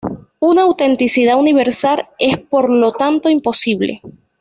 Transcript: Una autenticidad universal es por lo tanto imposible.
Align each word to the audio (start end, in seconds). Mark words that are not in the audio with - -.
Una 0.39 0.63
autenticidad 0.63 1.37
universal 1.37 2.07
es 2.17 2.39
por 2.39 2.71
lo 2.71 2.91
tanto 2.91 3.29
imposible. 3.29 4.01